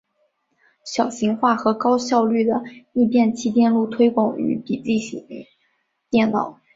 [0.83, 2.63] 小型化和高效率的
[2.93, 5.27] 逆变器电路推广用于笔记型
[6.09, 6.59] 电脑。